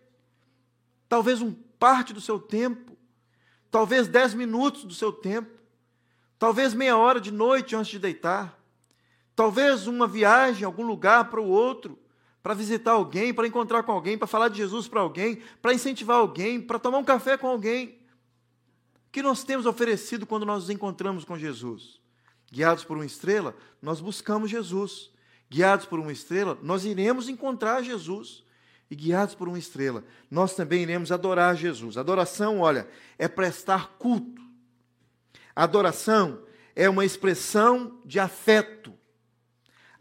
[1.07, 2.97] Talvez um parte do seu tempo,
[3.71, 5.51] talvez dez minutos do seu tempo,
[6.39, 8.59] talvez meia hora de noite antes de deitar,
[9.35, 11.99] talvez uma viagem algum lugar para o outro,
[12.43, 16.17] para visitar alguém, para encontrar com alguém, para falar de Jesus para alguém, para incentivar
[16.17, 18.01] alguém, para tomar um café com alguém.
[19.07, 22.01] O que nós temos oferecido quando nós nos encontramos com Jesus?
[22.51, 25.11] Guiados por uma estrela, nós buscamos Jesus.
[25.49, 28.43] Guiados por uma estrela, nós iremos encontrar Jesus
[28.93, 31.97] e guiados por uma estrela, nós também iremos adorar Jesus.
[31.97, 32.87] Adoração, olha,
[33.19, 34.43] é prestar culto.
[35.57, 36.43] Adoração
[36.77, 38.93] é uma expressão de afeto.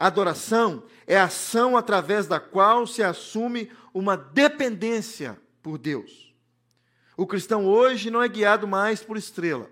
[0.02, 6.34] Adoração é a ação através da qual se assume uma dependência por Deus.
[7.16, 9.70] O cristão hoje não é guiado mais por estrela.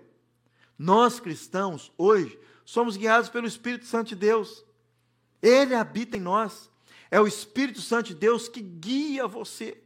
[0.78, 4.64] Nós cristãos hoje somos guiados pelo Espírito Santo de Deus.
[5.42, 6.70] Ele habita em nós.
[7.10, 9.82] É o Espírito Santo de Deus que guia você.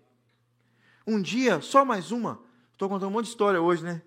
[1.07, 2.38] Um dia, só mais uma,
[2.70, 4.02] estou contando um monte de história hoje, né?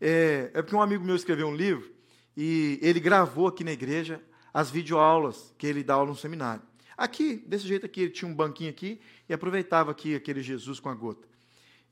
[0.00, 1.92] É, é porque um amigo meu escreveu um livro
[2.36, 6.62] e ele gravou aqui na igreja as videoaulas que ele dá aula no seminário.
[6.96, 10.88] Aqui, desse jeito aqui, ele tinha um banquinho aqui e aproveitava aqui aquele Jesus com
[10.88, 11.26] a gota.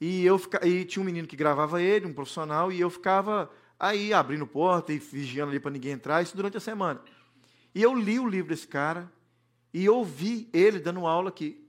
[0.00, 3.50] E eu fica, e tinha um menino que gravava ele, um profissional, e eu ficava
[3.78, 7.00] aí abrindo porta e vigiando ali para ninguém entrar, isso durante a semana.
[7.74, 9.10] E eu li o livro desse cara,
[9.72, 11.64] e ouvi ele dando aula aqui.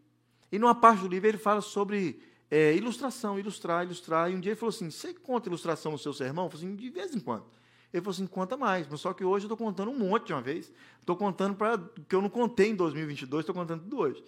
[0.52, 4.32] E numa parte do livro ele fala sobre é, ilustração, ilustrar, ilustrar.
[4.32, 6.46] E um dia ele falou assim: Você conta ilustração no seu sermão?
[6.46, 7.46] Eu falei assim: De vez em quando.
[7.94, 8.88] Ele falou assim: Conta mais.
[8.88, 10.72] Mas só que hoje eu estou contando um monte de uma vez.
[11.00, 11.78] Estou contando para
[12.08, 14.24] que eu não contei em 2022, estou contando tudo hoje.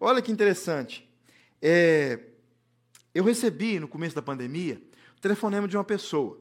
[0.00, 1.08] Olha que interessante.
[1.60, 2.20] É,
[3.14, 4.82] eu recebi, no começo da pandemia,
[5.16, 6.38] o telefonema de uma pessoa.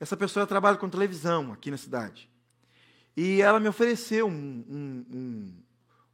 [0.00, 2.28] Essa pessoa trabalha com televisão aqui na cidade.
[3.16, 5.54] E ela me ofereceu um, um, um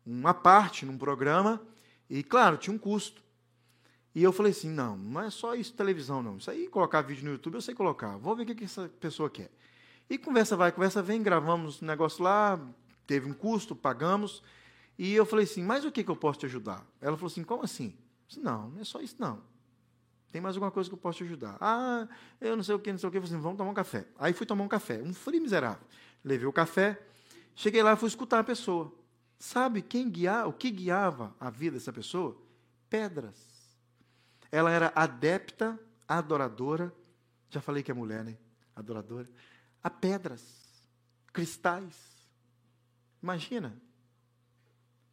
[0.06, 1.60] uma parte num programa
[2.08, 3.22] e, claro, tinha um custo.
[4.14, 6.36] E eu falei assim: não, não é só isso televisão, não.
[6.36, 8.16] Isso aí, colocar vídeo no YouTube, eu sei colocar.
[8.18, 9.50] Vou ver o que essa pessoa quer.
[10.08, 12.60] E conversa vai, conversa vem, gravamos um negócio lá,
[13.06, 14.42] teve um custo, pagamos.
[14.98, 16.86] E eu falei assim: mas o que, que eu posso te ajudar?
[17.00, 17.96] Ela falou assim: como assim?
[18.26, 19.42] disse, não, não é só isso não.
[20.32, 21.56] Tem mais alguma coisa que eu posso te ajudar?
[21.60, 22.08] Ah,
[22.40, 23.18] eu não sei o que, não sei o que.
[23.18, 24.04] Eu falei assim, vamos tomar um café.
[24.18, 25.86] Aí fui tomar um café, um frio miserável.
[26.24, 27.00] Levei o café,
[27.54, 28.92] cheguei lá fui escutar a pessoa.
[29.38, 32.36] Sabe quem guiava, o que guiava a vida dessa pessoa?
[32.90, 33.36] Pedras.
[34.50, 35.78] Ela era adepta,
[36.08, 36.92] adoradora.
[37.50, 38.36] Já falei que é mulher, né?
[38.74, 39.28] Adoradora.
[39.84, 40.42] A pedras,
[41.30, 41.94] cristais.
[43.22, 43.76] Imagina.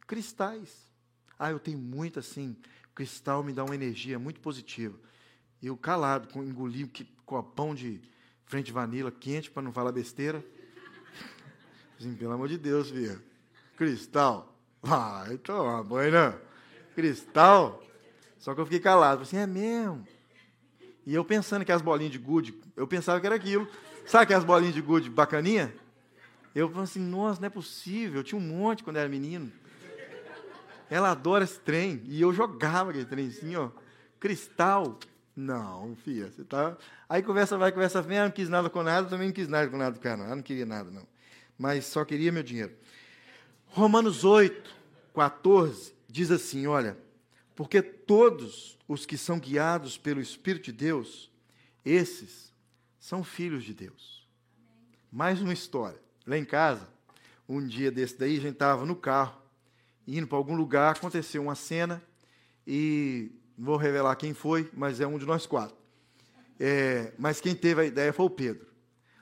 [0.06, 0.90] Cristais.
[1.38, 2.56] Ah, eu tenho muito assim.
[2.94, 4.98] Cristal me dá uma energia muito positiva.
[5.62, 6.90] Eu calado, com engoli um
[7.26, 8.00] copão de
[8.46, 10.44] frente vanila quente para não falar besteira.
[11.98, 13.22] Assim, pelo amor de Deus, filha.
[13.76, 14.58] Cristal.
[14.82, 16.40] Vai tomar banho, não.
[16.94, 17.82] Cristal.
[18.38, 19.22] Só que eu fiquei calado.
[19.22, 20.06] Assim, é mesmo.
[21.06, 23.68] E eu pensando que as bolinhas de gude, eu pensava que era aquilo.
[24.04, 25.72] Sabe que as bolinhas de gude bacaninha?
[26.54, 28.20] Eu falei assim, nossa, não é possível.
[28.20, 29.50] Eu tinha um monte quando era menino.
[30.90, 32.02] Ela adora esse trem.
[32.04, 33.70] E eu jogava aquele trem assim, ó.
[34.20, 34.98] Cristal.
[35.34, 36.76] Não, filha, você tá.
[37.08, 39.70] Aí conversa vai, conversa vem, ela não quis nada com nada, também não quis nada
[39.70, 40.22] com nada do cara.
[40.22, 41.06] Ela não queria nada, não.
[41.56, 42.72] Mas só queria meu dinheiro.
[43.68, 44.74] Romanos 8,
[45.14, 46.98] 14, diz assim: olha,
[47.56, 51.30] porque todos os que são guiados pelo Espírito de Deus,
[51.82, 52.51] esses
[53.02, 54.24] são filhos de Deus.
[55.10, 56.00] Mais uma história.
[56.24, 56.88] Lá em casa,
[57.48, 59.42] um dia desse daí, a gente estava no carro,
[60.06, 62.00] indo para algum lugar, aconteceu uma cena
[62.64, 65.76] e não vou revelar quem foi, mas é um de nós quatro.
[66.60, 68.68] É, mas quem teve a ideia foi o Pedro.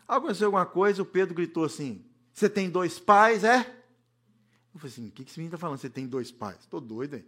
[0.07, 2.05] Aconteceu alguma coisa, o Pedro gritou assim:
[2.35, 3.61] Você tem dois pais, é?
[4.74, 5.78] Eu falei assim: O que esse menino está falando?
[5.78, 6.59] Você tem dois pais?
[6.61, 7.24] Estou doido, hein?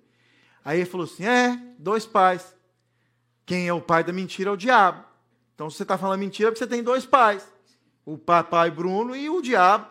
[0.62, 2.55] Aí ele falou assim: É, dois pais.
[3.46, 5.11] Quem é o pai da mentira é o diabo.
[5.55, 7.46] Então, se você está falando mentira, porque você tem dois pais:
[8.05, 9.86] o papai Bruno e o diabo.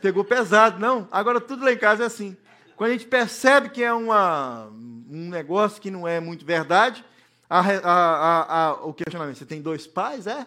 [0.00, 0.80] Pegou pesado.
[0.80, 2.36] Não, agora tudo lá em casa é assim.
[2.76, 7.04] Quando a gente percebe que é uma, um negócio que não é muito verdade,
[7.48, 10.46] a, a, a, o questionamento: você tem dois pais, é?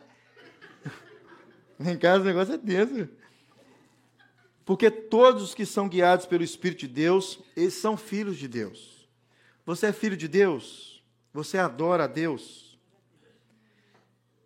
[1.79, 3.09] em casa o negócio é tenso.
[4.65, 9.07] Porque todos os que são guiados pelo Espírito de Deus, eles são filhos de Deus.
[9.63, 11.03] Você é filho de Deus?
[11.31, 12.64] Você adora a Deus?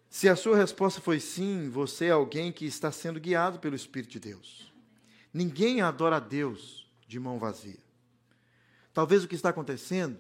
[0.10, 4.12] Se a sua resposta foi sim, você é alguém que está sendo guiado pelo Espírito
[4.14, 4.74] de Deus.
[5.32, 7.78] Ninguém adora a Deus de mão vazia.
[8.92, 10.18] Talvez o que está acontecendo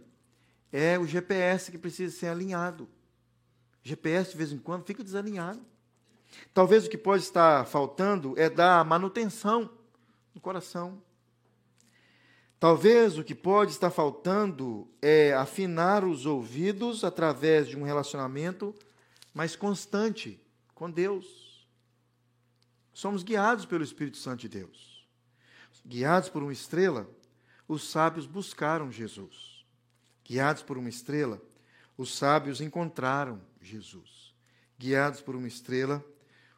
[0.71, 2.87] é o GPS que precisa ser alinhado.
[3.81, 5.65] GPS, de vez em quando, fica desalinhado.
[6.53, 9.71] Talvez o que pode estar faltando é dar manutenção
[10.35, 11.01] no coração.
[12.59, 18.75] Talvez o que pode estar faltando é afinar os ouvidos através de um relacionamento
[19.39, 20.37] mais constante
[20.75, 21.65] com Deus.
[22.91, 25.07] Somos guiados pelo Espírito Santo de Deus.
[25.85, 27.09] Guiados por uma estrela,
[27.65, 29.65] os sábios buscaram Jesus.
[30.25, 31.41] Guiados por uma estrela,
[31.97, 34.35] os sábios encontraram Jesus.
[34.77, 36.03] Guiados por uma estrela,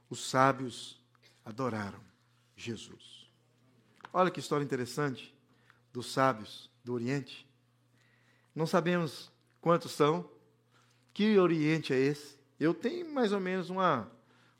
[0.09, 0.99] os sábios
[1.45, 2.01] adoraram
[2.55, 3.29] Jesus.
[4.11, 5.37] Olha que história interessante
[5.93, 7.47] dos sábios do Oriente.
[8.55, 10.27] Não sabemos quantos são,
[11.13, 12.40] que Oriente é esse.
[12.61, 14.07] Eu tenho mais ou menos uma,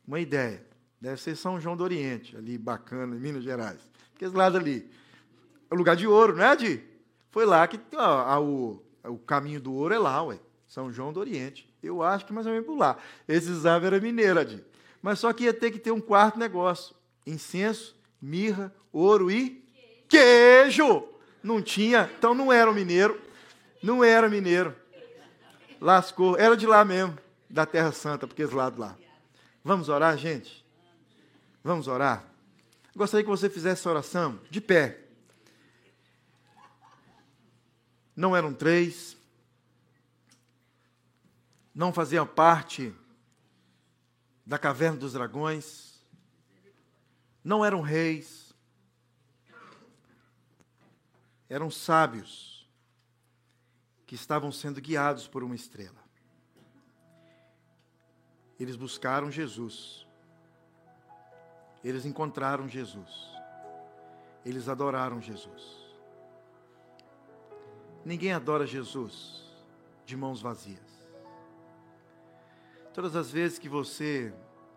[0.08, 0.66] uma ideia.
[1.00, 3.80] Deve ser São João do Oriente, ali bacana, em Minas Gerais.
[4.16, 4.90] Aquele lado ali.
[5.70, 6.84] É o lugar de ouro, não é, Adi?
[7.30, 10.40] Foi lá que ó, o, o caminho do ouro é lá, ué.
[10.68, 11.72] São João do Oriente.
[11.84, 12.98] Eu acho que mais ou menos por lá.
[13.28, 14.66] Esse Zava era mineiro, Adi.
[15.00, 19.64] Mas só que ia ter que ter um quarto negócio: incenso, mirra, ouro e
[20.10, 21.04] queijo.
[21.44, 23.22] Não tinha, então não era mineiro.
[23.84, 24.76] Não era mineiro.
[25.80, 26.36] Lascou.
[26.36, 27.16] Era de lá mesmo,
[27.52, 28.98] da Terra Santa, porque esse lado lá.
[29.64, 30.66] Vamos orar, gente?
[31.64, 32.26] Vamos orar?
[32.96, 35.00] Gostaria que você fizesse essa oração de pé.
[38.16, 39.18] Não eram três,
[41.74, 42.94] não faziam parte
[44.46, 46.02] da caverna dos dragões,
[47.44, 48.54] não eram reis,
[51.50, 52.70] eram sábios
[54.06, 56.02] que estavam sendo guiados por uma estrela.
[58.62, 60.06] Eles buscaram Jesus.
[61.84, 63.10] Eles encontraram Jesus.
[64.46, 65.84] Eles adoraram Jesus.
[68.06, 69.52] Ninguém adora Jesus
[70.06, 71.10] de mãos vazias.
[72.94, 74.32] Todas as vezes que você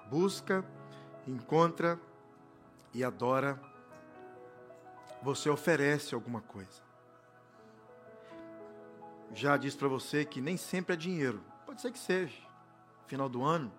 [0.09, 0.65] busca,
[1.29, 2.01] encontra
[2.95, 3.61] e adora,
[5.21, 6.83] você oferece alguma coisa.
[9.35, 12.44] Já disse para você que nem sempre é dinheiro, pode ser que seja.
[13.07, 13.73] Final do ano,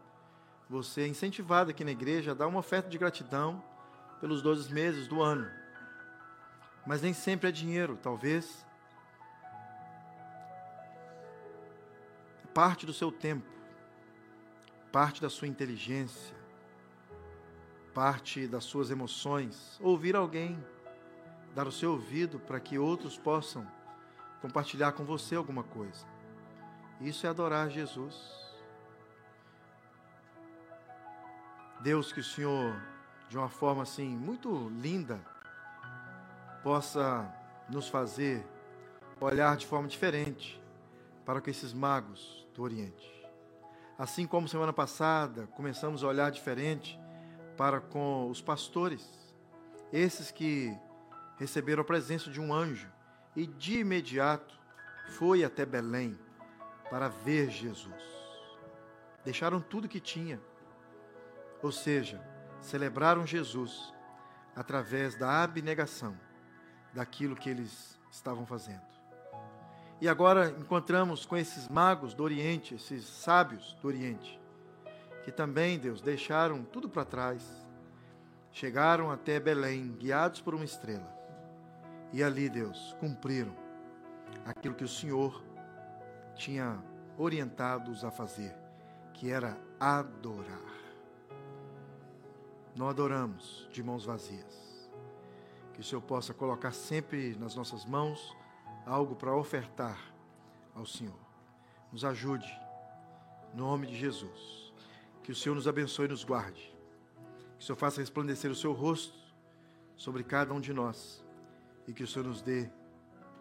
[0.70, 3.64] você é incentivado aqui na igreja a dar uma oferta de gratidão
[4.20, 5.50] pelos 12 meses do ano.
[6.86, 8.66] Mas nem sempre é dinheiro, talvez
[12.54, 13.46] parte do seu tempo,
[14.90, 16.34] parte da sua inteligência,
[17.94, 20.58] parte das suas emoções, ouvir alguém,
[21.54, 23.70] dar o seu ouvido para que outros possam
[24.42, 26.06] compartilhar com você alguma coisa.
[27.02, 28.45] Isso é adorar Jesus.
[31.86, 32.76] Deus, que o Senhor,
[33.30, 35.24] de uma forma assim muito linda,
[36.64, 37.32] possa
[37.70, 38.44] nos fazer
[39.22, 40.60] olhar de forma diferente
[41.24, 43.14] para com esses magos do Oriente.
[44.00, 47.00] Assim como semana passada começamos a olhar diferente
[47.56, 49.08] para com os pastores,
[49.94, 50.76] esses que
[51.38, 52.92] receberam a presença de um anjo
[53.36, 54.60] e de imediato
[55.10, 56.18] foi até Belém
[56.90, 57.94] para ver Jesus.
[59.24, 60.42] Deixaram tudo que tinha,
[61.62, 62.22] ou seja,
[62.62, 63.94] celebraram Jesus
[64.56, 66.16] através da abnegação
[66.94, 68.96] daquilo que eles estavam fazendo.
[70.00, 74.40] E agora encontramos com esses magos do Oriente, esses sábios do Oriente,
[75.24, 77.66] que também, Deus, deixaram tudo para trás,
[78.52, 81.14] chegaram até Belém, guiados por uma estrela,
[82.12, 83.56] e ali, Deus, cumpriram
[84.46, 85.44] aquilo que o Senhor
[86.36, 86.78] tinha
[87.18, 88.56] orientado-os a fazer,
[89.14, 90.75] que era adorar.
[92.76, 94.90] Não adoramos de mãos vazias.
[95.74, 98.36] Que o Senhor possa colocar sempre nas nossas mãos
[98.86, 99.98] algo para ofertar
[100.74, 101.20] ao Senhor.
[101.92, 102.48] Nos ajude,
[103.54, 104.74] no nome de Jesus.
[105.24, 106.76] Que o Senhor nos abençoe e nos guarde.
[107.58, 109.18] Que o Senhor faça resplandecer o seu rosto
[109.96, 111.24] sobre cada um de nós
[111.88, 112.70] e que o Senhor nos dê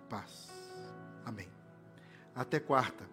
[0.08, 0.48] paz.
[1.24, 1.48] Amém.
[2.34, 3.04] Até quarta.